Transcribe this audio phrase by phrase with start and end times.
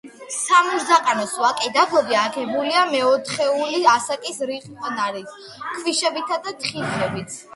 [0.35, 5.37] სამურზაყანოს ვაკე-დაბლობი აგებულია მეოთხეული ასაკის რიყნარით,
[5.75, 7.39] ქვიშებითა და თიხებით.